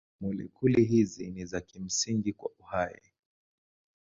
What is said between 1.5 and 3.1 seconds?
kimsingi kwa uhai.